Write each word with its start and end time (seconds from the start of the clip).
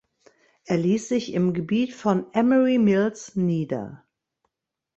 Er 0.65 0.77
ließ 0.77 1.09
sich 1.09 1.31
im 1.31 1.53
Gebiet 1.53 1.93
von 1.93 2.25
Emery 2.33 2.79
Mills 2.79 3.35
nieder. 3.35 4.03